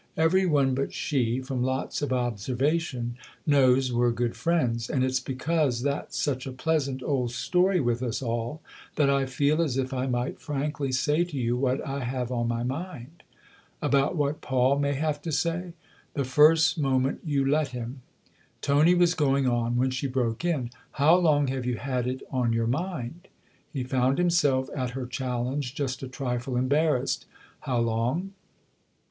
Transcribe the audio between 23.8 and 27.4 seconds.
found himself, at her challenge, just a trifle embarrassed."